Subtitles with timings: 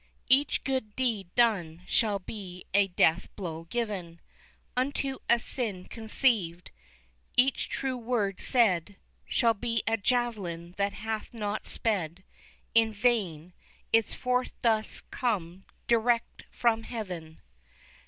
[0.29, 4.19] Each good deed done shall be a death blow given
[4.75, 6.71] Unto a sin conceived;
[7.37, 8.95] each true word said
[9.27, 12.23] Shall be a javelin that hath not sped
[12.73, 13.53] In vain
[13.93, 17.39] its force doth come direct from Heaven.